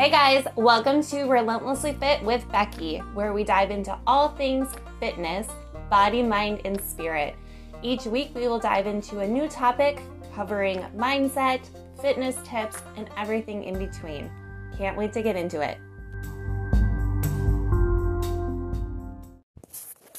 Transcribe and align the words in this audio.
Hey 0.00 0.08
guys, 0.08 0.46
welcome 0.56 1.02
to 1.02 1.24
Relentlessly 1.24 1.92
Fit 1.92 2.22
with 2.22 2.50
Becky, 2.50 3.00
where 3.12 3.34
we 3.34 3.44
dive 3.44 3.70
into 3.70 3.98
all 4.06 4.30
things 4.30 4.72
fitness, 4.98 5.46
body, 5.90 6.22
mind, 6.22 6.62
and 6.64 6.80
spirit. 6.80 7.36
Each 7.82 8.06
week, 8.06 8.30
we 8.34 8.48
will 8.48 8.58
dive 8.58 8.86
into 8.86 9.18
a 9.18 9.28
new 9.28 9.46
topic 9.46 10.00
covering 10.34 10.78
mindset, 10.96 11.60
fitness 12.00 12.36
tips, 12.44 12.78
and 12.96 13.10
everything 13.18 13.62
in 13.64 13.78
between. 13.78 14.30
Can't 14.78 14.96
wait 14.96 15.12
to 15.12 15.22
get 15.22 15.36
into 15.36 15.60
it. 15.60 15.76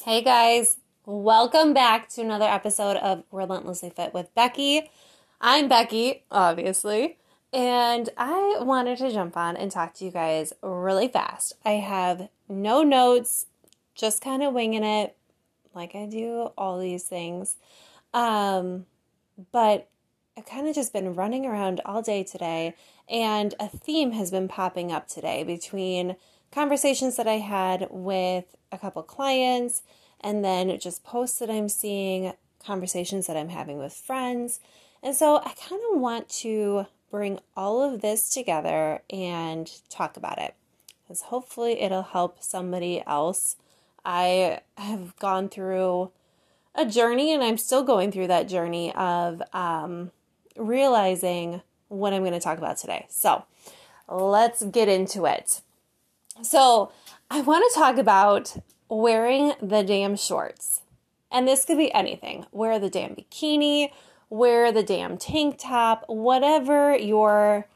Hey 0.05 0.21
guys, 0.21 0.77
welcome 1.07 1.73
back 1.73 2.07
to 2.09 2.21
another 2.21 2.45
episode 2.45 2.98
of 2.98 3.23
Relentlessly 3.32 3.89
Fit 3.89 4.13
with 4.13 4.32
Becky. 4.36 4.91
I'm 5.41 5.68
Becky, 5.68 6.23
obviously. 6.29 7.18
And 7.54 8.09
I 8.18 8.59
wanted 8.61 8.97
to 8.99 9.11
jump 9.11 9.36
on 9.36 9.57
and 9.57 9.71
talk 9.71 9.93
to 9.96 10.05
you 10.05 10.11
guys 10.11 10.54
really 10.61 11.07
fast. 11.07 11.54
I 11.65 11.71
have 11.71 12.29
no 12.47 12.82
notes, 12.83 13.47
just 13.93 14.24
kind 14.24 14.41
of 14.41 14.54
winging 14.54 14.83
it 14.83 15.18
like 15.74 15.96
I 15.96 16.05
do 16.05 16.51
all 16.57 16.79
these 16.79 17.04
things. 17.04 17.57
Um, 18.14 18.86
but 19.51 19.89
I've 20.37 20.46
kind 20.46 20.68
of 20.68 20.75
just 20.75 20.93
been 20.93 21.14
running 21.14 21.46
around 21.46 21.82
all 21.86 22.01
day 22.01 22.24
today, 22.24 22.75
and 23.10 23.54
a 23.60 23.68
theme 23.68 24.11
has 24.11 24.32
been 24.32 24.47
popping 24.47 24.91
up 24.91 25.07
today 25.07 25.43
between 25.43 26.15
conversations 26.52 27.18
that 27.18 27.27
I 27.27 27.39
had 27.39 27.88
with 27.89 28.46
a 28.71 28.77
couple 28.77 29.04
clients 29.04 29.83
and 30.21 30.43
then 30.43 30.77
just 30.79 31.04
posts 31.04 31.39
that 31.39 31.49
I'm 31.49 31.68
seeing, 31.68 32.33
conversations 32.63 33.27
that 33.27 33.36
I'm 33.36 33.49
having 33.49 33.77
with 33.77 33.94
friends. 33.94 34.59
And 35.03 35.16
so 35.16 35.38
I 35.38 35.53
kind 35.67 35.81
of 35.91 35.99
want 35.99 36.30
to 36.30 36.86
bring 37.11 37.39
all 37.56 37.81
of 37.81 38.02
this 38.02 38.30
together 38.30 39.02
and 39.09 39.72
talk 39.89 40.17
about 40.17 40.39
it 40.39 40.56
because 41.03 41.23
hopefully 41.23 41.81
it'll 41.81 42.02
help 42.02 42.41
somebody 42.41 43.03
else. 43.05 43.58
I 44.05 44.61
have 44.77 45.16
gone 45.17 45.50
through 45.50 46.11
a 46.73 46.85
journey 46.85 47.33
and 47.33 47.44
I'm 47.44 47.58
still 47.58 47.83
going 47.83 48.11
through 48.11 48.27
that 48.27 48.47
journey 48.47 48.94
of 48.95 49.44
um, 49.53 50.11
realizing 50.55 51.61
what 51.89 52.13
I'm 52.13 52.22
going 52.22 52.33
to 52.33 52.39
talk 52.39 52.58
about 52.58 52.77
today. 52.77 53.05
So 53.09 53.44
let's 54.07 54.63
get 54.63 54.88
into 54.88 55.25
it. 55.25 55.61
So, 56.41 56.91
I 57.30 57.41
want 57.41 57.63
to 57.72 57.80
talk 57.80 57.97
about 57.97 58.57
wearing 58.89 59.53
the 59.61 59.83
damn 59.83 60.16
shorts. 60.16 60.81
And 61.31 61.47
this 61.47 61.66
could 61.66 61.78
be 61.78 61.94
anything. 61.94 62.45
Wear 62.52 62.80
the 62.80 62.89
damn 62.89 63.16
bikini, 63.16 63.91
wear 64.31 64.71
the 64.71 64.81
damn 64.81 65.17
tank 65.17 65.57
top, 65.59 66.05
whatever 66.07 66.97
your 66.97 67.67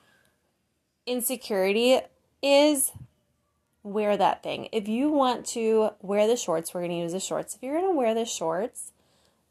insecurity 1.06 2.00
is, 2.42 2.94
wear 3.84 4.16
that 4.16 4.42
thing. 4.42 4.70
If 4.72 4.88
you 4.88 5.12
want 5.12 5.46
to 5.48 5.92
wear 6.02 6.26
the 6.26 6.38
shorts, 6.38 6.74
we're 6.74 6.80
going 6.80 6.92
to 6.92 6.98
use 6.98 7.12
the 7.12 7.20
shorts. 7.20 7.56
If 7.56 7.62
you're 7.62 7.80
going 7.80 7.94
to 7.94 7.98
wear 7.98 8.16
the 8.16 8.26
shorts, 8.26 8.94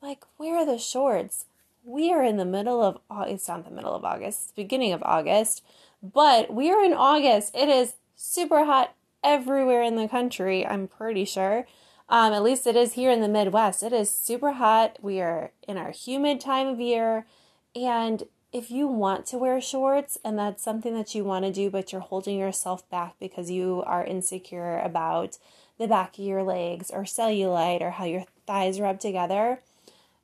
like 0.01 0.25
wear 0.39 0.65
the 0.65 0.79
shorts. 0.79 1.45
We 1.85 2.11
are 2.11 2.25
in 2.25 2.39
the 2.39 2.47
middle 2.47 2.83
of 2.83 2.99
it's 3.29 3.47
not 3.47 3.67
the 3.67 3.71
middle 3.71 3.95
of 3.95 4.05
August, 4.05 4.57
beginning 4.57 4.95
of 4.95 5.03
August, 5.03 5.63
but 6.03 6.53
we 6.53 6.73
are 6.73 6.83
in 6.83 6.95
August. 6.95 7.55
It 7.55 7.69
is 7.69 7.97
super 8.17 8.65
hot 8.65 8.95
everywhere 9.23 9.83
in 9.83 9.97
the 9.97 10.09
country, 10.09 10.67
I'm 10.67 10.89
pretty 10.89 11.27
sure. 11.27 11.67
Um, 12.09 12.33
at 12.33 12.43
least 12.43 12.67
it 12.67 12.77
is 12.77 12.95
here 12.95 13.11
in 13.11 13.21
the 13.21 13.29
Midwest. 13.29 13.83
It 13.83 13.93
is 13.93 14.11
super 14.11 14.53
hot. 14.53 14.99
We 15.01 15.21
are 15.21 15.53
in 15.67 15.77
our 15.79 15.91
humid 15.91 16.41
time 16.41 16.67
of 16.67 16.81
year. 16.81 17.27
And 17.75 18.25
if 18.53 18.71
you 18.71 18.87
want 18.87 19.27
to 19.27 19.39
wear 19.39 19.61
shorts 19.61 20.19
and 20.25 20.39
that's 20.39 20.63
something 20.63 20.95
that 20.95 21.15
you 21.15 21.25
want 21.25 21.45
to 21.45 21.53
do, 21.53 21.71
but 21.71 21.93
you're 21.93 22.01
holding 22.01 22.39
yourself 22.39 22.89
back 22.91 23.15
because 23.19 23.51
you 23.51 23.83
are 23.87 24.05
insecure 24.05 24.79
about 24.79 25.39
the 25.79 25.89
back 25.89 26.19
of 26.19 26.25
your 26.25 26.43
legs 26.43 26.91
or 26.91 27.03
cellulite 27.03 27.81
or 27.81 27.93
how 27.93 28.05
your 28.05 28.25
thighs 28.47 28.79
rub 28.79 29.01
together, 29.01 29.61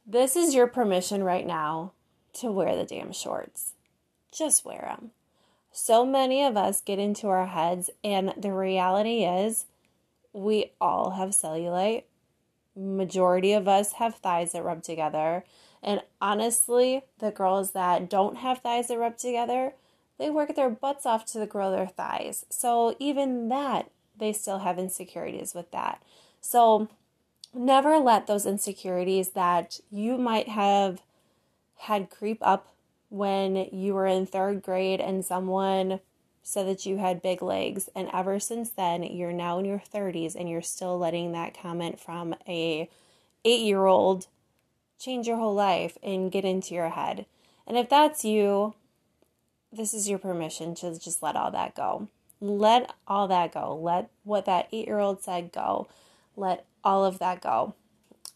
this 0.06 0.36
is 0.36 0.54
your 0.54 0.66
permission 0.66 1.24
right 1.24 1.46
now 1.46 1.92
to 2.34 2.52
wear 2.52 2.76
the 2.76 2.84
damn 2.84 3.12
shorts. 3.12 3.72
Just 4.32 4.64
wear 4.64 4.94
them. 4.96 5.10
So 5.72 6.04
many 6.04 6.44
of 6.44 6.56
us 6.56 6.80
get 6.80 6.98
into 6.98 7.28
our 7.28 7.46
heads, 7.46 7.90
and 8.02 8.34
the 8.36 8.52
reality 8.52 9.24
is 9.24 9.66
we 10.32 10.72
all 10.80 11.10
have 11.10 11.30
cellulite. 11.30 12.04
Majority 12.76 13.52
of 13.52 13.66
us 13.68 13.92
have 13.94 14.16
thighs 14.16 14.52
that 14.52 14.64
rub 14.64 14.82
together. 14.82 15.44
And 15.82 16.02
honestly, 16.20 17.02
the 17.18 17.30
girls 17.30 17.72
that 17.72 18.08
don't 18.08 18.38
have 18.38 18.58
thighs 18.58 18.88
that 18.88 18.98
rub 18.98 19.16
together, 19.16 19.74
they 20.18 20.30
work 20.30 20.54
their 20.54 20.70
butts 20.70 21.06
off 21.06 21.24
to 21.32 21.46
grow 21.46 21.70
their 21.70 21.86
thighs. 21.86 22.44
So 22.50 22.96
even 22.98 23.48
that, 23.48 23.90
they 24.16 24.32
still 24.32 24.58
have 24.58 24.78
insecurities 24.78 25.54
with 25.54 25.70
that. 25.72 26.02
So 26.40 26.88
never 27.54 27.98
let 27.98 28.26
those 28.26 28.46
insecurities 28.46 29.30
that 29.30 29.80
you 29.90 30.18
might 30.18 30.48
have 30.48 31.02
had 31.78 32.10
creep 32.10 32.38
up 32.42 32.68
when 33.08 33.56
you 33.72 33.94
were 33.94 34.06
in 34.06 34.26
third 34.26 34.62
grade 34.62 35.00
and 35.00 35.24
someone 35.24 36.00
so 36.42 36.64
that 36.64 36.86
you 36.86 36.98
had 36.98 37.22
big 37.22 37.42
legs. 37.42 37.88
And 37.94 38.08
ever 38.12 38.40
since 38.40 38.70
then, 38.70 39.02
you're 39.02 39.32
now 39.32 39.58
in 39.58 39.64
your 39.64 39.82
30s 39.92 40.34
and 40.34 40.48
you're 40.48 40.62
still 40.62 40.98
letting 40.98 41.32
that 41.32 41.58
comment 41.60 42.00
from 42.00 42.34
a 42.48 42.88
8-year-old 43.44 44.26
change 44.98 45.26
your 45.26 45.36
whole 45.36 45.54
life 45.54 45.96
and 46.02 46.32
get 46.32 46.44
into 46.44 46.74
your 46.74 46.90
head. 46.90 47.26
And 47.66 47.76
if 47.76 47.88
that's 47.88 48.24
you, 48.24 48.74
this 49.72 49.94
is 49.94 50.08
your 50.08 50.18
permission 50.18 50.74
to 50.76 50.98
just 50.98 51.22
let 51.22 51.36
all 51.36 51.50
that 51.52 51.74
go. 51.74 52.08
Let 52.40 52.92
all 53.06 53.28
that 53.28 53.52
go. 53.52 53.76
Let 53.76 54.10
what 54.24 54.46
that 54.46 54.70
8-year-old 54.72 55.22
said 55.22 55.52
go. 55.52 55.88
Let 56.36 56.64
all 56.82 57.04
of 57.04 57.18
that 57.18 57.40
go. 57.40 57.74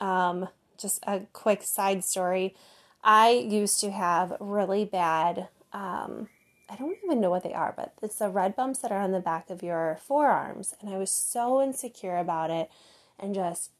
Um, 0.00 0.48
just 0.78 1.00
a 1.06 1.22
quick 1.32 1.62
side 1.62 2.04
story. 2.04 2.54
I 3.03 3.31
used 3.31 3.81
to 3.81 3.91
have 3.91 4.37
really 4.41 4.84
bad 4.84 5.48
um, 5.72 6.28
I 6.69 6.76
don't 6.76 6.97
even 7.04 7.20
know 7.20 7.30
what 7.30 7.42
they 7.42 7.52
are, 7.52 7.75
but 7.76 7.92
it's 8.02 8.16
the 8.16 8.28
red 8.28 8.56
bumps 8.56 8.78
that 8.78 8.92
are 8.92 9.00
on 9.00 9.12
the 9.12 9.20
back 9.20 9.50
of 9.50 9.62
your 9.62 9.98
forearms. 10.00 10.75
And 10.80 10.88
I 10.88 10.98
was 10.98 11.10
so 11.10 11.62
insecure 11.62 12.16
about 12.16 12.50
it 12.50 12.70
and 13.19 13.34
just 13.34 13.70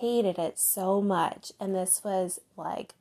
hated 0.00 0.38
it 0.38 0.58
so 0.58 1.00
much. 1.00 1.52
And 1.60 1.74
this 1.74 2.02
was 2.04 2.40
like 2.56 2.94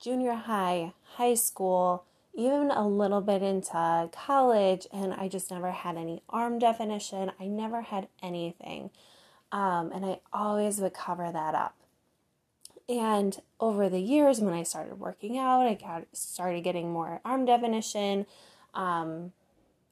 junior 0.00 0.34
high, 0.34 0.92
high 1.16 1.34
school, 1.34 2.04
even 2.34 2.70
a 2.70 2.88
little 2.88 3.20
bit 3.20 3.42
into 3.42 4.08
college. 4.12 4.86
And 4.92 5.12
I 5.12 5.28
just 5.28 5.50
never 5.50 5.70
had 5.70 5.96
any 5.96 6.22
arm 6.28 6.58
definition. 6.58 7.32
I 7.38 7.46
never 7.46 7.82
had 7.82 8.08
anything. 8.22 8.90
Um, 9.52 9.92
and 9.92 10.04
I 10.04 10.20
always 10.32 10.80
would 10.80 10.94
cover 10.94 11.30
that 11.30 11.54
up. 11.54 11.76
And 12.88 13.40
over 13.60 13.88
the 13.88 14.00
years, 14.00 14.40
when 14.40 14.52
I 14.52 14.62
started 14.62 14.98
working 14.98 15.38
out, 15.38 15.66
I 15.66 15.74
got, 15.74 16.04
started 16.12 16.64
getting 16.64 16.92
more 16.92 17.20
arm 17.24 17.44
definition. 17.44 18.26
Um, 18.74 19.32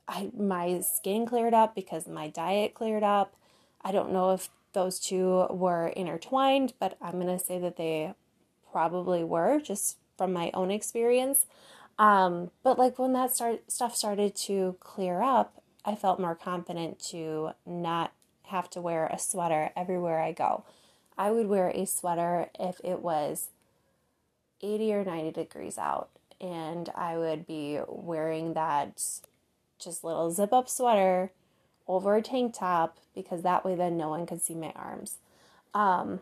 I 0.08 0.30
my 0.36 0.80
skin 0.80 1.26
cleared 1.26 1.54
up 1.54 1.74
because 1.74 2.06
my 2.06 2.28
diet 2.28 2.74
cleared 2.74 3.02
up. 3.02 3.34
I 3.82 3.92
don't 3.92 4.12
know 4.12 4.32
if 4.32 4.48
those 4.72 4.98
two 4.98 5.46
were 5.50 5.88
intertwined, 5.88 6.74
but 6.78 6.96
I'm 7.00 7.18
gonna 7.18 7.38
say 7.38 7.58
that 7.58 7.76
they 7.76 8.14
probably 8.70 9.22
were 9.24 9.60
just 9.60 9.98
from 10.16 10.32
my 10.32 10.50
own 10.54 10.70
experience. 10.70 11.46
Um, 11.98 12.50
but 12.62 12.78
like 12.78 12.98
when 12.98 13.12
that 13.12 13.34
start 13.34 13.70
stuff 13.70 13.94
started 13.94 14.34
to 14.36 14.76
clear 14.80 15.22
up, 15.22 15.62
I 15.84 15.94
felt 15.94 16.20
more 16.20 16.34
confident 16.34 16.98
to 17.10 17.50
not 17.66 18.12
have 18.44 18.70
to 18.70 18.80
wear 18.80 19.06
a 19.06 19.18
sweater 19.18 19.70
everywhere 19.76 20.20
I 20.20 20.32
go. 20.32 20.64
I 21.16 21.30
would 21.30 21.46
wear 21.46 21.68
a 21.68 21.86
sweater 21.86 22.48
if 22.58 22.80
it 22.82 23.00
was 23.00 23.50
80 24.62 24.94
or 24.94 25.04
90 25.04 25.32
degrees 25.32 25.78
out 25.78 26.08
and 26.42 26.90
I 26.94 27.16
would 27.16 27.46
be 27.46 27.78
wearing 27.86 28.54
that 28.54 29.00
just 29.78 30.04
little 30.04 30.30
zip 30.30 30.52
up 30.52 30.68
sweater 30.68 31.30
over 31.86 32.16
a 32.16 32.22
tank 32.22 32.54
top 32.58 32.98
because 33.14 33.42
that 33.42 33.64
way 33.64 33.74
then 33.74 33.96
no 33.96 34.08
one 34.08 34.26
could 34.26 34.42
see 34.42 34.54
my 34.54 34.72
arms. 34.74 35.18
Um, 35.72 36.20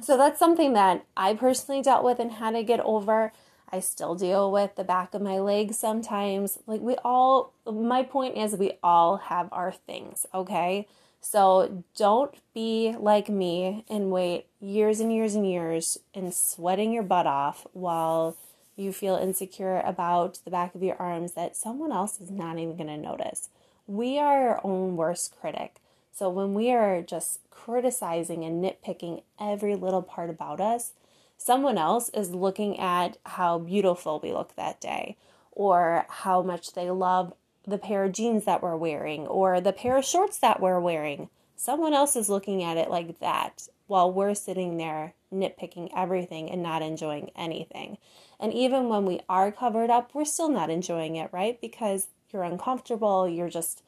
so 0.00 0.16
that's 0.16 0.38
something 0.38 0.72
that 0.74 1.04
I 1.16 1.34
personally 1.34 1.82
dealt 1.82 2.04
with 2.04 2.20
and 2.20 2.32
had 2.32 2.52
to 2.52 2.62
get 2.62 2.80
over. 2.80 3.32
I 3.72 3.80
still 3.80 4.14
deal 4.14 4.50
with 4.50 4.76
the 4.76 4.84
back 4.84 5.14
of 5.14 5.22
my 5.22 5.38
legs 5.38 5.78
sometimes. 5.78 6.58
Like 6.66 6.80
we 6.80 6.96
all, 7.04 7.52
my 7.70 8.02
point 8.02 8.36
is, 8.36 8.56
we 8.56 8.78
all 8.82 9.18
have 9.18 9.48
our 9.52 9.72
things, 9.72 10.26
okay? 10.34 10.86
So 11.20 11.84
don't 11.96 12.34
be 12.54 12.96
like 12.98 13.28
me 13.28 13.84
and 13.88 14.10
wait 14.10 14.46
years 14.60 15.00
and 15.00 15.12
years 15.12 15.34
and 15.34 15.48
years 15.48 15.98
and 16.14 16.32
sweating 16.32 16.92
your 16.92 17.02
butt 17.02 17.26
off 17.26 17.66
while 17.72 18.36
you 18.80 18.92
feel 18.92 19.16
insecure 19.16 19.80
about 19.80 20.38
the 20.44 20.50
back 20.50 20.74
of 20.74 20.82
your 20.82 20.96
arms 20.96 21.32
that 21.32 21.56
someone 21.56 21.92
else 21.92 22.20
is 22.20 22.30
not 22.30 22.58
even 22.58 22.76
going 22.76 22.88
to 22.88 22.96
notice. 22.96 23.48
We 23.86 24.18
are 24.18 24.48
our 24.48 24.60
own 24.64 24.96
worst 24.96 25.36
critic. 25.40 25.76
So 26.12 26.28
when 26.28 26.54
we 26.54 26.70
are 26.72 27.02
just 27.02 27.40
criticizing 27.50 28.44
and 28.44 28.64
nitpicking 28.64 29.22
every 29.40 29.76
little 29.76 30.02
part 30.02 30.30
about 30.30 30.60
us, 30.60 30.92
someone 31.36 31.78
else 31.78 32.08
is 32.10 32.34
looking 32.34 32.78
at 32.78 33.18
how 33.24 33.58
beautiful 33.58 34.20
we 34.22 34.32
look 34.32 34.54
that 34.56 34.80
day 34.80 35.16
or 35.52 36.06
how 36.08 36.42
much 36.42 36.72
they 36.72 36.90
love 36.90 37.32
the 37.66 37.78
pair 37.78 38.04
of 38.04 38.12
jeans 38.12 38.44
that 38.44 38.62
we're 38.62 38.76
wearing 38.76 39.26
or 39.26 39.60
the 39.60 39.72
pair 39.72 39.96
of 39.98 40.04
shorts 40.04 40.38
that 40.38 40.60
we're 40.60 40.80
wearing. 40.80 41.28
Someone 41.60 41.92
else 41.92 42.16
is 42.16 42.30
looking 42.30 42.62
at 42.62 42.78
it 42.78 42.88
like 42.88 43.18
that 43.18 43.68
while 43.86 44.10
we're 44.10 44.34
sitting 44.34 44.78
there 44.78 45.12
nitpicking 45.30 45.90
everything 45.94 46.50
and 46.50 46.62
not 46.62 46.80
enjoying 46.80 47.30
anything. 47.36 47.98
And 48.40 48.54
even 48.54 48.88
when 48.88 49.04
we 49.04 49.20
are 49.28 49.52
covered 49.52 49.90
up, 49.90 50.14
we're 50.14 50.24
still 50.24 50.48
not 50.48 50.70
enjoying 50.70 51.16
it, 51.16 51.28
right? 51.34 51.60
Because 51.60 52.06
you're 52.30 52.44
uncomfortable, 52.44 53.28
you're 53.28 53.50
just, 53.50 53.82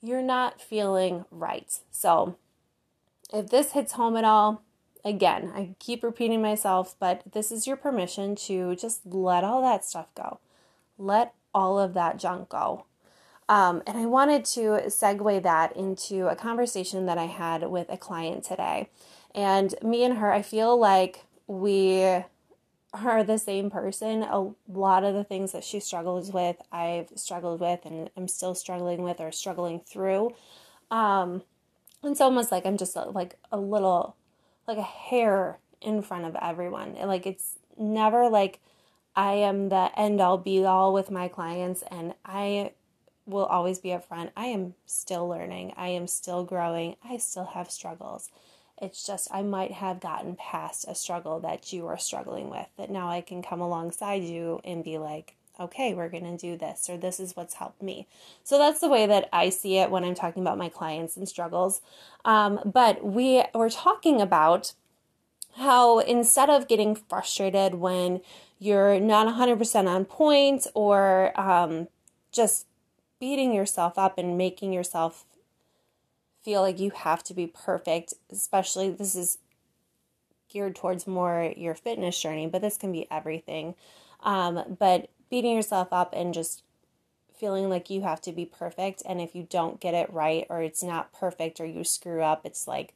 you're 0.00 0.24
not 0.24 0.60
feeling 0.60 1.24
right. 1.30 1.72
So 1.92 2.34
if 3.32 3.50
this 3.50 3.74
hits 3.74 3.92
home 3.92 4.16
at 4.16 4.24
all, 4.24 4.64
again, 5.04 5.52
I 5.54 5.76
keep 5.78 6.02
repeating 6.02 6.42
myself, 6.42 6.96
but 6.98 7.22
this 7.30 7.52
is 7.52 7.64
your 7.64 7.76
permission 7.76 8.34
to 8.34 8.74
just 8.74 9.06
let 9.06 9.44
all 9.44 9.62
that 9.62 9.84
stuff 9.84 10.12
go. 10.16 10.40
Let 10.98 11.32
all 11.54 11.78
of 11.78 11.94
that 11.94 12.18
junk 12.18 12.48
go. 12.48 12.86
Um, 13.52 13.82
and 13.86 13.98
I 13.98 14.06
wanted 14.06 14.46
to 14.46 14.60
segue 14.86 15.42
that 15.42 15.76
into 15.76 16.26
a 16.28 16.34
conversation 16.34 17.04
that 17.04 17.18
I 17.18 17.26
had 17.26 17.68
with 17.68 17.90
a 17.90 17.98
client 17.98 18.44
today. 18.44 18.88
And 19.34 19.74
me 19.82 20.04
and 20.04 20.16
her, 20.16 20.32
I 20.32 20.40
feel 20.40 20.74
like 20.78 21.26
we 21.46 22.02
are 22.94 23.22
the 23.22 23.36
same 23.36 23.68
person. 23.68 24.22
A 24.22 24.52
lot 24.66 25.04
of 25.04 25.12
the 25.12 25.22
things 25.22 25.52
that 25.52 25.64
she 25.64 25.80
struggles 25.80 26.32
with, 26.32 26.56
I've 26.72 27.10
struggled 27.14 27.60
with, 27.60 27.80
and 27.84 28.08
I'm 28.16 28.26
still 28.26 28.54
struggling 28.54 29.02
with 29.02 29.20
or 29.20 29.30
struggling 29.30 29.80
through. 29.80 30.34
Um, 30.90 31.42
it's 32.02 32.22
almost 32.22 32.52
like 32.52 32.64
I'm 32.64 32.78
just 32.78 32.96
like 32.96 33.36
a 33.50 33.58
little, 33.58 34.16
like 34.66 34.78
a 34.78 34.82
hair 34.82 35.58
in 35.82 36.00
front 36.00 36.24
of 36.24 36.36
everyone. 36.40 36.94
Like 36.94 37.26
it's 37.26 37.58
never 37.76 38.30
like 38.30 38.60
I 39.14 39.34
am 39.34 39.68
the 39.68 39.90
end 39.94 40.22
all 40.22 40.38
be 40.38 40.64
all 40.64 40.94
with 40.94 41.10
my 41.10 41.28
clients, 41.28 41.84
and 41.90 42.14
I 42.24 42.72
will 43.26 43.44
always 43.44 43.78
be 43.78 43.90
upfront. 43.90 44.30
I 44.36 44.46
am 44.46 44.74
still 44.86 45.28
learning. 45.28 45.72
I 45.76 45.88
am 45.88 46.06
still 46.06 46.44
growing. 46.44 46.96
I 47.04 47.18
still 47.18 47.46
have 47.46 47.70
struggles. 47.70 48.30
It's 48.80 49.06
just 49.06 49.28
I 49.32 49.42
might 49.42 49.72
have 49.72 50.00
gotten 50.00 50.34
past 50.36 50.86
a 50.88 50.94
struggle 50.94 51.38
that 51.40 51.72
you 51.72 51.86
are 51.86 51.98
struggling 51.98 52.50
with, 52.50 52.66
that 52.76 52.90
now 52.90 53.08
I 53.08 53.20
can 53.20 53.42
come 53.42 53.60
alongside 53.60 54.24
you 54.24 54.60
and 54.64 54.82
be 54.82 54.98
like, 54.98 55.36
okay, 55.60 55.94
we're 55.94 56.08
going 56.08 56.24
to 56.24 56.36
do 56.36 56.56
this, 56.56 56.88
or 56.88 56.96
this 56.96 57.20
is 57.20 57.36
what's 57.36 57.54
helped 57.54 57.82
me. 57.82 58.08
So 58.42 58.58
that's 58.58 58.80
the 58.80 58.88
way 58.88 59.06
that 59.06 59.28
I 59.32 59.50
see 59.50 59.78
it 59.78 59.90
when 59.90 60.02
I'm 60.02 60.14
talking 60.14 60.42
about 60.42 60.58
my 60.58 60.68
clients 60.68 61.16
and 61.16 61.28
struggles. 61.28 61.80
Um, 62.24 62.60
but 62.64 63.04
we 63.04 63.44
were 63.54 63.70
talking 63.70 64.20
about 64.20 64.72
how 65.56 65.98
instead 66.00 66.48
of 66.48 66.66
getting 66.66 66.94
frustrated 66.94 67.74
when 67.74 68.20
you're 68.58 68.98
not 68.98 69.26
100% 69.26 69.88
on 69.88 70.04
point 70.06 70.66
or 70.74 71.38
um, 71.38 71.88
just 72.32 72.66
beating 73.22 73.54
yourself 73.54 73.96
up 73.96 74.18
and 74.18 74.36
making 74.36 74.72
yourself 74.72 75.24
feel 76.42 76.60
like 76.60 76.80
you 76.80 76.90
have 76.90 77.22
to 77.22 77.32
be 77.32 77.46
perfect, 77.46 78.12
especially 78.32 78.90
this 78.90 79.14
is 79.14 79.38
geared 80.48 80.74
towards 80.74 81.06
more 81.06 81.52
your 81.56 81.76
fitness 81.76 82.20
journey, 82.20 82.48
but 82.48 82.60
this 82.60 82.76
can 82.76 82.90
be 82.90 83.08
everything. 83.12 83.76
Um, 84.24 84.76
but 84.76 85.08
beating 85.30 85.54
yourself 85.54 85.92
up 85.92 86.12
and 86.12 86.34
just 86.34 86.64
feeling 87.32 87.70
like 87.70 87.90
you 87.90 88.02
have 88.02 88.20
to 88.22 88.32
be 88.32 88.44
perfect. 88.44 89.04
And 89.06 89.20
if 89.20 89.36
you 89.36 89.46
don't 89.48 89.78
get 89.78 89.94
it 89.94 90.12
right 90.12 90.44
or 90.50 90.60
it's 90.60 90.82
not 90.82 91.12
perfect 91.12 91.60
or 91.60 91.64
you 91.64 91.84
screw 91.84 92.22
up, 92.22 92.44
it's 92.44 92.66
like, 92.66 92.92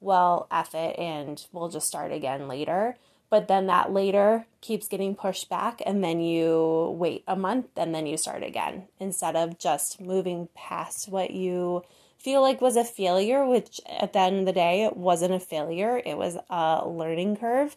well, 0.00 0.48
F 0.50 0.74
it 0.74 0.98
and 0.98 1.46
we'll 1.50 1.70
just 1.70 1.88
start 1.88 2.12
again 2.12 2.46
later. 2.46 2.98
But 3.32 3.48
then 3.48 3.66
that 3.68 3.90
later 3.90 4.44
keeps 4.60 4.88
getting 4.88 5.14
pushed 5.14 5.48
back, 5.48 5.80
and 5.86 6.04
then 6.04 6.20
you 6.20 6.94
wait 6.98 7.24
a 7.26 7.34
month 7.34 7.68
and 7.78 7.94
then 7.94 8.04
you 8.04 8.18
start 8.18 8.42
again 8.42 8.88
instead 9.00 9.36
of 9.36 9.58
just 9.58 10.02
moving 10.02 10.50
past 10.54 11.08
what 11.08 11.30
you 11.30 11.82
feel 12.18 12.42
like 12.42 12.60
was 12.60 12.76
a 12.76 12.84
failure, 12.84 13.46
which 13.46 13.80
at 13.88 14.12
the 14.12 14.18
end 14.18 14.40
of 14.40 14.44
the 14.44 14.52
day, 14.52 14.84
it 14.84 14.98
wasn't 14.98 15.32
a 15.32 15.40
failure, 15.40 16.02
it 16.04 16.18
was 16.18 16.36
a 16.50 16.86
learning 16.86 17.36
curve, 17.36 17.74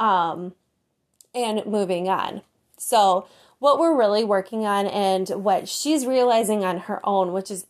um, 0.00 0.54
and 1.32 1.64
moving 1.64 2.08
on. 2.08 2.42
So, 2.76 3.28
what 3.60 3.78
we're 3.78 3.96
really 3.96 4.24
working 4.24 4.66
on 4.66 4.88
and 4.88 5.28
what 5.28 5.68
she's 5.68 6.06
realizing 6.06 6.64
on 6.64 6.76
her 6.76 7.00
own, 7.06 7.32
which 7.32 7.52
is 7.52 7.66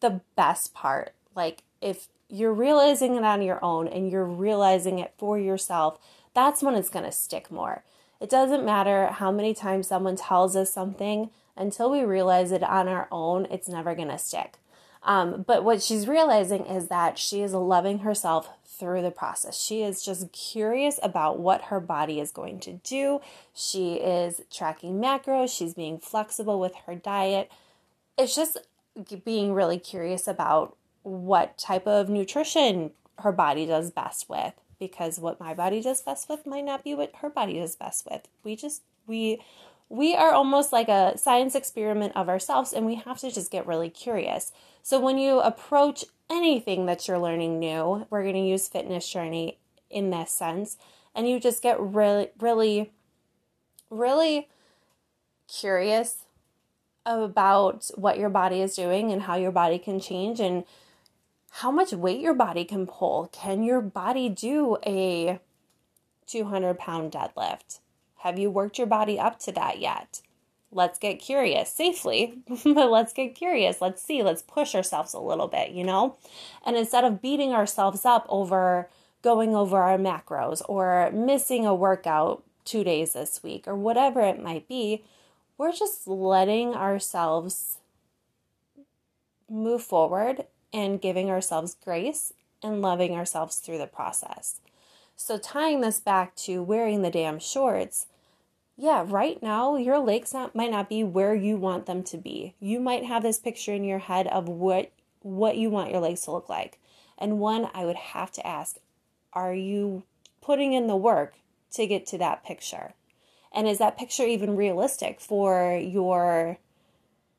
the 0.00 0.22
best 0.36 0.72
part, 0.72 1.12
like 1.36 1.64
if 1.82 2.08
you're 2.30 2.54
realizing 2.54 3.16
it 3.16 3.24
on 3.24 3.42
your 3.42 3.62
own 3.62 3.86
and 3.86 4.10
you're 4.10 4.24
realizing 4.24 4.98
it 4.98 5.12
for 5.18 5.38
yourself, 5.38 5.98
that's 6.34 6.62
when 6.62 6.74
it's 6.74 6.90
going 6.90 7.04
to 7.04 7.12
stick 7.12 7.50
more. 7.50 7.84
It 8.20 8.30
doesn't 8.30 8.64
matter 8.64 9.08
how 9.08 9.32
many 9.32 9.52
times 9.52 9.88
someone 9.88 10.16
tells 10.16 10.54
us 10.54 10.72
something, 10.72 11.30
until 11.56 11.90
we 11.90 12.02
realize 12.02 12.52
it 12.52 12.62
on 12.62 12.88
our 12.88 13.08
own, 13.10 13.46
it's 13.50 13.68
never 13.68 13.94
going 13.94 14.08
to 14.08 14.18
stick. 14.18 14.54
Um, 15.02 15.44
but 15.46 15.64
what 15.64 15.82
she's 15.82 16.06
realizing 16.06 16.64
is 16.64 16.88
that 16.88 17.18
she 17.18 17.42
is 17.42 17.52
loving 17.52 18.00
herself 18.00 18.48
through 18.64 19.02
the 19.02 19.10
process. 19.10 19.60
She 19.60 19.82
is 19.82 20.04
just 20.04 20.32
curious 20.32 20.98
about 21.02 21.38
what 21.38 21.62
her 21.62 21.80
body 21.80 22.20
is 22.20 22.30
going 22.30 22.60
to 22.60 22.74
do. 22.84 23.20
She 23.54 23.94
is 23.94 24.40
tracking 24.50 25.00
macros, 25.00 25.56
she's 25.56 25.74
being 25.74 25.98
flexible 25.98 26.58
with 26.58 26.74
her 26.86 26.94
diet. 26.94 27.50
It's 28.16 28.34
just 28.34 28.58
being 29.24 29.52
really 29.52 29.78
curious 29.78 30.28
about 30.28 30.76
what 31.02 31.58
type 31.58 31.86
of 31.86 32.08
nutrition 32.08 32.92
her 33.18 33.32
body 33.32 33.66
does 33.66 33.90
best 33.90 34.28
with 34.28 34.54
because 34.82 35.20
what 35.20 35.38
my 35.38 35.54
body 35.54 35.80
does 35.80 36.00
best 36.02 36.28
with 36.28 36.44
might 36.44 36.64
not 36.64 36.82
be 36.82 36.92
what 36.92 37.14
her 37.20 37.30
body 37.30 37.54
does 37.54 37.76
best 37.76 38.04
with. 38.10 38.26
We 38.42 38.56
just 38.56 38.82
we 39.06 39.40
we 39.88 40.16
are 40.16 40.32
almost 40.32 40.72
like 40.72 40.88
a 40.88 41.16
science 41.16 41.54
experiment 41.54 42.16
of 42.16 42.28
ourselves 42.28 42.72
and 42.72 42.84
we 42.84 42.96
have 42.96 43.20
to 43.20 43.30
just 43.30 43.52
get 43.52 43.64
really 43.64 43.90
curious. 43.90 44.50
So 44.82 44.98
when 44.98 45.18
you 45.18 45.38
approach 45.38 46.04
anything 46.28 46.86
that 46.86 47.06
you're 47.06 47.20
learning 47.20 47.60
new, 47.60 48.08
we're 48.10 48.22
going 48.22 48.34
to 48.34 48.40
use 48.40 48.66
fitness 48.66 49.08
journey 49.08 49.58
in 49.88 50.10
this 50.10 50.32
sense, 50.32 50.78
and 51.14 51.28
you 51.28 51.38
just 51.38 51.62
get 51.62 51.78
really 51.78 52.30
really 52.40 52.90
really 53.88 54.48
curious 55.46 56.24
about 57.06 57.88
what 57.94 58.18
your 58.18 58.30
body 58.30 58.60
is 58.60 58.74
doing 58.74 59.12
and 59.12 59.22
how 59.22 59.36
your 59.36 59.52
body 59.52 59.78
can 59.78 60.00
change 60.00 60.40
and 60.40 60.64
how 61.56 61.70
much 61.70 61.92
weight 61.92 62.20
your 62.20 62.32
body 62.32 62.64
can 62.64 62.86
pull. 62.86 63.28
Can 63.30 63.62
your 63.62 63.82
body 63.82 64.30
do 64.30 64.78
a 64.86 65.38
200 66.26 66.78
pound 66.78 67.12
deadlift? 67.12 67.80
Have 68.20 68.38
you 68.38 68.50
worked 68.50 68.78
your 68.78 68.86
body 68.86 69.18
up 69.18 69.38
to 69.40 69.52
that 69.52 69.78
yet? 69.78 70.22
Let's 70.70 70.98
get 70.98 71.20
curious 71.20 71.70
safely, 71.70 72.38
but 72.64 72.90
let's 72.90 73.12
get 73.12 73.34
curious. 73.34 73.82
Let's 73.82 74.02
see. 74.02 74.22
Let's 74.22 74.40
push 74.40 74.74
ourselves 74.74 75.12
a 75.12 75.20
little 75.20 75.46
bit, 75.46 75.72
you 75.72 75.84
know? 75.84 76.16
And 76.64 76.74
instead 76.74 77.04
of 77.04 77.20
beating 77.20 77.52
ourselves 77.52 78.06
up 78.06 78.24
over 78.30 78.88
going 79.20 79.54
over 79.54 79.76
our 79.76 79.98
macros 79.98 80.62
or 80.68 81.10
missing 81.12 81.66
a 81.66 81.74
workout 81.74 82.42
two 82.64 82.82
days 82.82 83.12
this 83.12 83.42
week 83.42 83.68
or 83.68 83.76
whatever 83.76 84.22
it 84.22 84.42
might 84.42 84.66
be, 84.68 85.04
we're 85.58 85.72
just 85.72 86.08
letting 86.08 86.74
ourselves 86.74 87.76
move 89.50 89.82
forward 89.82 90.46
and 90.72 91.00
giving 91.00 91.30
ourselves 91.30 91.76
grace 91.82 92.32
and 92.62 92.80
loving 92.80 93.12
ourselves 93.12 93.56
through 93.58 93.78
the 93.78 93.86
process. 93.86 94.60
So, 95.16 95.38
tying 95.38 95.80
this 95.80 96.00
back 96.00 96.34
to 96.36 96.62
wearing 96.62 97.02
the 97.02 97.10
damn 97.10 97.38
shorts, 97.38 98.06
yeah, 98.76 99.04
right 99.06 99.42
now 99.42 99.76
your 99.76 99.98
legs 99.98 100.32
not, 100.32 100.54
might 100.54 100.70
not 100.70 100.88
be 100.88 101.04
where 101.04 101.34
you 101.34 101.56
want 101.56 101.86
them 101.86 102.02
to 102.04 102.16
be. 102.16 102.54
You 102.58 102.80
might 102.80 103.04
have 103.04 103.22
this 103.22 103.38
picture 103.38 103.72
in 103.72 103.84
your 103.84 104.00
head 104.00 104.26
of 104.28 104.48
what 104.48 104.90
what 105.20 105.56
you 105.56 105.70
want 105.70 105.90
your 105.90 106.00
legs 106.00 106.22
to 106.22 106.32
look 106.32 106.48
like. 106.48 106.80
And 107.16 107.38
one 107.38 107.68
I 107.74 107.84
would 107.84 107.96
have 107.96 108.32
to 108.32 108.46
ask, 108.46 108.78
are 109.32 109.54
you 109.54 110.02
putting 110.40 110.72
in 110.72 110.88
the 110.88 110.96
work 110.96 111.34
to 111.74 111.86
get 111.86 112.06
to 112.06 112.18
that 112.18 112.44
picture? 112.44 112.94
And 113.52 113.68
is 113.68 113.78
that 113.78 113.98
picture 113.98 114.24
even 114.24 114.56
realistic 114.56 115.20
for 115.20 115.76
your 115.76 116.58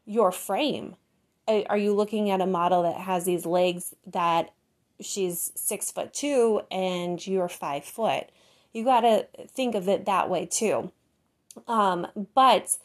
your 0.06 0.32
frame? 0.32 0.96
Are 1.48 1.78
you 1.78 1.94
looking 1.94 2.30
at 2.30 2.42
a 2.42 2.46
model 2.46 2.84
that 2.84 3.02
has 3.02 3.26
these 3.26 3.46
legs 3.46 3.94
that 4.08 4.54
she's 5.02 5.52
six 5.56 5.92
foot 5.92 6.14
two 6.14 6.62
and 6.72 7.26
you're 7.26 7.50
five 7.50 7.84
foot? 7.84 8.30
You 8.72 8.84
got 8.84 9.02
to 9.02 9.28
think 9.48 9.76
of 9.76 9.88
it 9.88 10.06
that 10.06 10.30
way 10.30 10.46
too. 10.46 10.92
Um, 11.68 12.08
but 12.34 12.78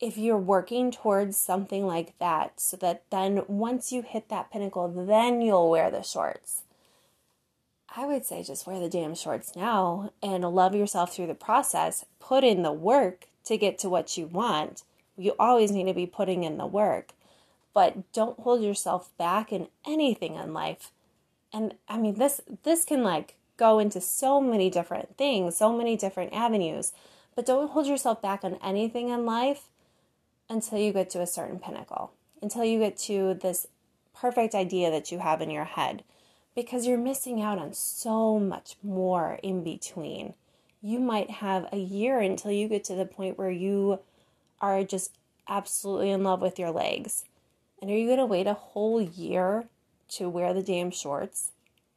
if 0.00 0.16
you're 0.16 0.38
working 0.38 0.90
towards 0.90 1.36
something 1.36 1.86
like 1.86 2.18
that, 2.18 2.60
so 2.60 2.76
that 2.78 3.04
then 3.10 3.42
once 3.48 3.92
you 3.92 4.02
hit 4.02 4.28
that 4.28 4.50
pinnacle, 4.50 4.88
then 4.88 5.40
you'll 5.40 5.70
wear 5.70 5.90
the 5.90 6.02
shorts. 6.02 6.62
I 7.94 8.04
would 8.06 8.26
say 8.26 8.42
just 8.42 8.66
wear 8.66 8.78
the 8.78 8.90
damn 8.90 9.14
shorts 9.14 9.56
now 9.56 10.12
and 10.22 10.44
love 10.44 10.74
yourself 10.74 11.14
through 11.14 11.28
the 11.28 11.34
process. 11.34 12.04
Put 12.20 12.44
in 12.44 12.62
the 12.62 12.72
work 12.72 13.26
to 13.44 13.56
get 13.56 13.78
to 13.78 13.88
what 13.88 14.18
you 14.18 14.26
want. 14.26 14.82
You 15.16 15.34
always 15.38 15.70
need 15.70 15.86
to 15.86 15.94
be 15.94 16.06
putting 16.06 16.44
in 16.44 16.58
the 16.58 16.66
work, 16.66 17.12
but 17.72 18.12
don't 18.12 18.38
hold 18.40 18.62
yourself 18.62 19.10
back 19.16 19.52
in 19.52 19.68
anything 19.86 20.34
in 20.34 20.52
life. 20.52 20.92
And 21.52 21.74
I 21.88 21.98
mean 21.98 22.18
this 22.18 22.40
this 22.64 22.84
can 22.84 23.02
like 23.02 23.36
go 23.56 23.78
into 23.78 24.00
so 24.00 24.40
many 24.40 24.70
different 24.70 25.16
things, 25.16 25.56
so 25.56 25.76
many 25.76 25.96
different 25.96 26.32
avenues. 26.32 26.92
But 27.34 27.46
don't 27.46 27.70
hold 27.70 27.86
yourself 27.86 28.22
back 28.22 28.44
on 28.44 28.58
anything 28.62 29.10
in 29.10 29.26
life 29.26 29.68
until 30.48 30.78
you 30.78 30.92
get 30.92 31.10
to 31.10 31.20
a 31.20 31.26
certain 31.26 31.58
pinnacle, 31.58 32.12
until 32.40 32.64
you 32.64 32.78
get 32.78 32.96
to 32.98 33.34
this 33.34 33.66
perfect 34.14 34.54
idea 34.54 34.90
that 34.90 35.12
you 35.12 35.18
have 35.18 35.42
in 35.42 35.50
your 35.50 35.64
head, 35.64 36.02
because 36.54 36.86
you're 36.86 36.98
missing 36.98 37.42
out 37.42 37.58
on 37.58 37.74
so 37.74 38.38
much 38.38 38.76
more 38.82 39.38
in 39.42 39.62
between. 39.62 40.34
You 40.80 40.98
might 40.98 41.30
have 41.30 41.68
a 41.72 41.78
year 41.78 42.20
until 42.20 42.52
you 42.52 42.68
get 42.68 42.84
to 42.84 42.94
the 42.94 43.04
point 43.04 43.36
where 43.36 43.50
you 43.50 44.00
are 44.60 44.84
just 44.84 45.12
absolutely 45.48 46.10
in 46.10 46.24
love 46.24 46.40
with 46.40 46.58
your 46.58 46.70
legs. 46.70 47.24
And 47.80 47.90
are 47.90 47.96
you 47.96 48.06
going 48.06 48.18
to 48.18 48.26
wait 48.26 48.46
a 48.46 48.54
whole 48.54 49.00
year 49.00 49.66
to 50.10 50.28
wear 50.28 50.54
the 50.54 50.62
damn 50.62 50.90
shorts? 50.90 51.52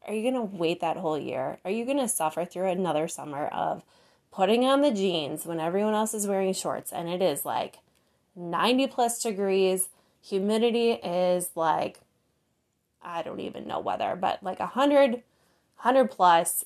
Are 0.07 0.13
you 0.13 0.21
going 0.21 0.33
to 0.33 0.57
wait 0.57 0.81
that 0.81 0.97
whole 0.97 1.17
year? 1.17 1.59
Are 1.63 1.71
you 1.71 1.85
going 1.85 1.97
to 1.97 2.07
suffer 2.07 2.45
through 2.45 2.67
another 2.67 3.07
summer 3.07 3.47
of 3.47 3.83
putting 4.31 4.65
on 4.65 4.81
the 4.81 4.91
jeans 4.91 5.45
when 5.45 5.59
everyone 5.59 5.93
else 5.93 6.13
is 6.13 6.27
wearing 6.27 6.53
shorts 6.53 6.91
and 6.91 7.09
it 7.09 7.21
is 7.21 7.45
like 7.45 7.79
90 8.35 8.87
plus 8.87 9.21
degrees? 9.21 9.89
Humidity 10.21 10.91
is 10.91 11.51
like, 11.55 11.99
I 13.01 13.21
don't 13.21 13.39
even 13.39 13.67
know 13.67 13.79
whether, 13.79 14.15
but 14.15 14.43
like 14.43 14.59
100, 14.59 15.11
100 15.11 16.11
plus. 16.11 16.65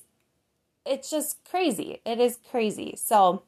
It's 0.84 1.10
just 1.10 1.38
crazy. 1.48 2.00
It 2.04 2.18
is 2.18 2.38
crazy. 2.50 2.94
So, 2.96 3.42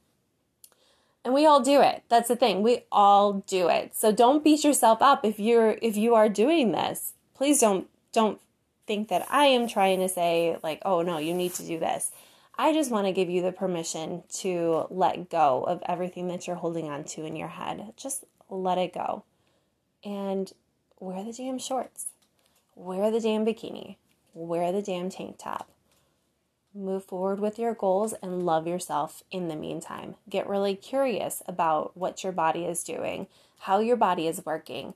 and 1.26 1.34
we 1.34 1.44
all 1.44 1.60
do 1.60 1.82
it. 1.82 2.04
That's 2.08 2.28
the 2.28 2.36
thing. 2.36 2.62
We 2.62 2.84
all 2.92 3.44
do 3.48 3.68
it. 3.68 3.96
So 3.96 4.12
don't 4.12 4.44
beat 4.44 4.62
yourself 4.62 5.02
up 5.02 5.24
if 5.24 5.40
you're 5.40 5.76
if 5.82 5.96
you 5.96 6.14
are 6.14 6.28
doing 6.28 6.70
this. 6.70 7.14
Please 7.34 7.58
don't 7.58 7.88
don't 8.12 8.40
think 8.86 9.08
that 9.08 9.26
i 9.28 9.46
am 9.46 9.66
trying 9.66 9.98
to 9.98 10.08
say 10.08 10.56
like 10.62 10.80
oh 10.84 11.02
no 11.02 11.18
you 11.18 11.34
need 11.34 11.52
to 11.54 11.66
do 11.66 11.80
this. 11.80 12.12
I 12.56 12.72
just 12.72 12.92
want 12.92 13.08
to 13.08 13.12
give 13.12 13.28
you 13.28 13.42
the 13.42 13.50
permission 13.50 14.22
to 14.34 14.86
let 14.88 15.28
go 15.28 15.64
of 15.64 15.82
everything 15.86 16.28
that 16.28 16.46
you're 16.46 16.54
holding 16.54 16.88
on 16.88 17.02
to 17.04 17.24
in 17.24 17.34
your 17.34 17.48
head. 17.48 17.92
Just 17.96 18.24
let 18.48 18.78
it 18.78 18.94
go. 18.94 19.24
And 20.04 20.52
wear 21.00 21.24
the 21.24 21.32
damn 21.32 21.58
shorts. 21.58 22.06
Wear 22.76 23.10
the 23.10 23.20
damn 23.20 23.44
bikini. 23.44 23.96
Wear 24.32 24.70
the 24.70 24.80
damn 24.80 25.10
tank 25.10 25.38
top 25.38 25.68
move 26.76 27.04
forward 27.04 27.40
with 27.40 27.58
your 27.58 27.74
goals 27.74 28.12
and 28.22 28.44
love 28.44 28.66
yourself 28.66 29.22
in 29.30 29.48
the 29.48 29.56
meantime. 29.56 30.14
Get 30.28 30.48
really 30.48 30.76
curious 30.76 31.42
about 31.46 31.96
what 31.96 32.22
your 32.22 32.32
body 32.32 32.64
is 32.64 32.84
doing, 32.84 33.26
how 33.60 33.80
your 33.80 33.96
body 33.96 34.26
is 34.26 34.44
working, 34.44 34.94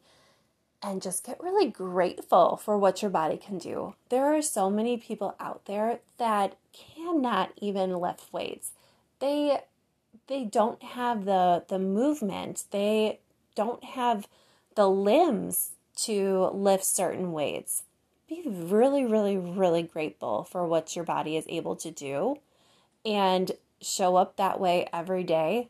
and 0.82 1.02
just 1.02 1.24
get 1.24 1.42
really 1.42 1.68
grateful 1.70 2.56
for 2.56 2.78
what 2.78 3.02
your 3.02 3.10
body 3.10 3.36
can 3.36 3.58
do. 3.58 3.94
There 4.08 4.34
are 4.34 4.42
so 4.42 4.70
many 4.70 4.96
people 4.96 5.34
out 5.40 5.66
there 5.66 6.00
that 6.18 6.56
cannot 6.72 7.52
even 7.56 7.98
lift 7.98 8.32
weights. 8.32 8.72
They 9.18 9.60
they 10.26 10.44
don't 10.44 10.82
have 10.82 11.24
the 11.24 11.64
the 11.68 11.78
movement. 11.78 12.64
They 12.70 13.20
don't 13.54 13.82
have 13.84 14.26
the 14.74 14.88
limbs 14.88 15.72
to 15.96 16.50
lift 16.54 16.84
certain 16.84 17.32
weights 17.32 17.82
be 18.30 18.42
really, 18.46 19.04
really, 19.04 19.36
really 19.36 19.82
grateful 19.82 20.44
for 20.44 20.64
what 20.66 20.94
your 20.94 21.04
body 21.04 21.36
is 21.36 21.44
able 21.48 21.74
to 21.76 21.90
do 21.90 22.38
and 23.04 23.52
show 23.82 24.16
up 24.16 24.36
that 24.36 24.60
way 24.60 24.88
every 24.92 25.24
day. 25.24 25.68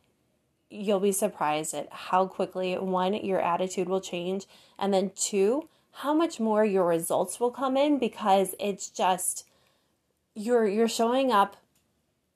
You'll 0.69 1.01
be 1.01 1.11
surprised 1.11 1.75
at 1.75 1.89
how 1.91 2.27
quickly, 2.27 2.77
one, 2.79 3.15
your 3.15 3.41
attitude 3.41 3.89
will 3.89 4.01
change, 4.01 4.47
and 4.79 4.93
then 4.95 5.11
two, 5.17 5.69
how 5.91 6.13
much 6.15 6.39
more 6.39 6.65
your 6.65 6.87
results 6.87 7.41
will 7.41 7.51
come 7.51 7.77
in 7.77 7.99
because 7.99 8.55
it's 8.61 8.89
just 8.89 9.49
you're 10.35 10.67
you're 10.67 10.87
showing 10.87 11.33
up 11.33 11.57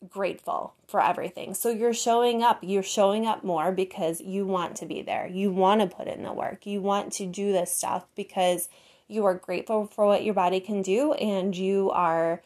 grateful 0.08 0.74
for 0.88 1.00
everything. 1.02 1.54
So 1.54 1.70
you're 1.70 1.94
showing 1.94 2.42
up, 2.42 2.58
you're 2.62 2.82
showing 2.82 3.26
up 3.26 3.44
more 3.44 3.70
because 3.70 4.20
you 4.20 4.46
want 4.46 4.76
to 4.76 4.86
be 4.86 5.02
there. 5.02 5.26
You 5.26 5.52
want 5.52 5.80
to 5.80 5.86
put 5.96 6.08
in 6.08 6.24
the 6.24 6.32
work. 6.32 6.66
You 6.66 6.80
want 6.80 7.12
to 7.14 7.26
do 7.26 7.52
this 7.52 7.72
stuff 7.72 8.04
because 8.16 8.68
you 9.08 9.24
are 9.24 9.34
grateful 9.34 9.86
for 9.86 10.06
what 10.06 10.24
your 10.24 10.34
body 10.34 10.60
can 10.60 10.82
do, 10.82 11.12
and 11.14 11.56
you 11.56 11.90
are 11.90 12.42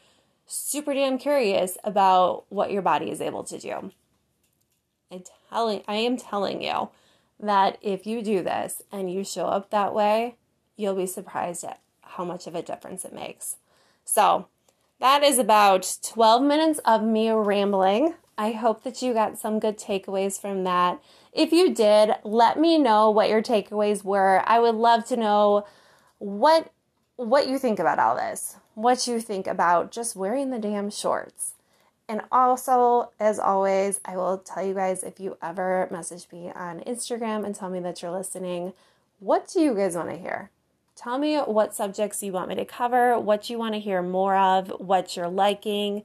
super 0.47 0.95
damn 0.95 1.19
curious 1.19 1.77
about 1.85 2.45
what 2.49 2.73
your 2.73 2.83
body 2.83 3.11
is 3.11 3.21
able 3.21 3.45
to 3.45 3.59
do. 3.59 3.93
I 5.11 5.23
telling 5.51 5.83
I 5.89 5.97
am 5.97 6.17
telling 6.17 6.63
you 6.63 6.91
that 7.41 7.79
if 7.81 8.07
you 8.07 8.23
do 8.23 8.43
this 8.43 8.83
and 8.91 9.13
you 9.13 9.25
show 9.25 9.47
up 9.47 9.71
that 9.71 9.95
way, 9.95 10.37
you'll 10.77 10.95
be 10.95 11.07
surprised 11.07 11.65
at 11.65 11.81
how 12.03 12.25
much 12.25 12.47
of 12.47 12.55
a 12.55 12.63
difference 12.63 13.05
it 13.05 13.13
makes. 13.13 13.57
So, 14.05 14.49
that 15.01 15.23
is 15.23 15.39
about 15.39 15.99
12 16.03 16.43
minutes 16.43 16.81
of 16.85 17.03
me 17.03 17.31
rambling. 17.31 18.15
I 18.37 18.53
hope 18.53 18.83
that 18.83 19.01
you 19.03 19.13
got 19.13 19.39
some 19.39 19.61
good 19.61 19.79
takeaways 19.79 20.41
from 20.41 20.65
that. 20.65 21.01
If 21.33 21.53
you 21.53 21.73
did, 21.73 22.13
let 22.25 22.59
me 22.59 22.79
know 22.79 23.11
what 23.11 23.29
your 23.29 23.43
takeaways 23.43 24.03
were. 24.03 24.43
I 24.47 24.59
would 24.59 24.75
love 24.75 25.05
to 25.07 25.17
know 25.17 25.67
what 26.19 26.73
what 27.17 27.49
you 27.49 27.59
think 27.59 27.81
about 27.81 27.99
all 27.99 28.15
this. 28.15 28.57
What 28.75 29.09
you 29.09 29.21
think 29.21 29.49
about 29.49 29.91
just 29.91 30.15
wearing 30.15 30.51
the 30.51 30.59
damn 30.59 30.89
shorts. 30.89 31.55
And 32.09 32.23
also, 32.31 33.11
as 33.19 33.41
always, 33.41 34.01
I 34.05 34.17
will 34.17 34.39
tell 34.39 34.65
you 34.65 34.73
guys 34.73 35.03
if 35.03 35.19
you 35.19 35.37
ever 35.43 35.89
message 35.91 36.27
me 36.33 36.51
on 36.55 36.81
Instagram 36.81 37.45
and 37.45 37.55
tell 37.55 37.69
me 37.69 37.81
that 37.81 38.01
you're 38.01 38.13
listening, 38.13 38.73
what 39.19 39.49
do 39.53 39.61
you 39.61 39.75
guys 39.75 39.97
want 39.97 40.11
to 40.11 40.17
hear? 40.17 40.51
Tell 40.95 41.19
me 41.19 41.39
what 41.39 41.75
subjects 41.75 42.23
you 42.23 42.33
want 42.33 42.49
me 42.49 42.55
to 42.55 42.65
cover, 42.65 43.19
what 43.19 43.51
you 43.51 43.59
want 43.59 43.75
to 43.75 43.81
hear 43.81 44.01
more 44.01 44.37
of, 44.37 44.69
what 44.79 45.17
you're 45.17 45.29
liking, 45.29 46.05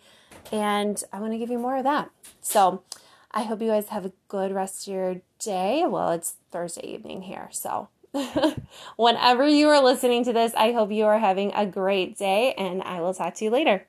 and 0.52 1.02
I 1.14 1.20
want 1.20 1.32
to 1.34 1.38
give 1.38 1.50
you 1.50 1.60
more 1.60 1.78
of 1.78 1.84
that. 1.84 2.10
So, 2.42 2.84
I 3.32 3.44
hope 3.44 3.62
you 3.62 3.70
guys 3.70 3.90
have 3.90 4.06
a 4.06 4.12
good 4.28 4.52
rest 4.52 4.88
of 4.88 4.94
your 4.94 5.16
day. 5.40 5.86
Well, 5.88 6.12
it's 6.12 6.36
Thursday 6.52 6.86
evening 6.86 7.24
here, 7.24 7.50
so 7.52 7.88
Whenever 8.96 9.48
you 9.48 9.70
are 9.70 9.84
listening 9.84 10.24
to 10.26 10.34
this, 10.34 10.54
I 10.56 10.72
hope 10.72 10.92
you 10.92 11.06
are 11.06 11.20
having 11.20 11.52
a 11.54 11.66
great 11.66 12.18
day, 12.18 12.54
and 12.54 12.82
I 12.84 13.02
will 13.02 13.14
talk 13.14 13.36
to 13.36 13.46
you 13.46 13.52
later. 13.52 13.88